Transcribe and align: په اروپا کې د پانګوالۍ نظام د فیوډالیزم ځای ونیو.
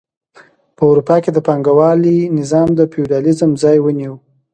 په 0.75 0.83
اروپا 0.89 1.15
کې 1.23 1.31
د 1.33 1.39
پانګوالۍ 1.47 2.19
نظام 2.39 2.69
د 2.75 2.79
فیوډالیزم 2.91 3.51
ځای 3.63 3.77
ونیو. 3.81 4.13